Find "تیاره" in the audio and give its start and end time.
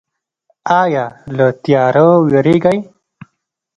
1.63-2.05